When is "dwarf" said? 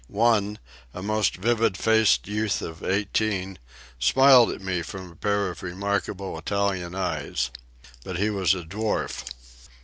8.63-9.23